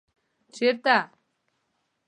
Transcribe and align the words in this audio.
ـ 0.47 0.53
چېرته؟ 0.55 0.95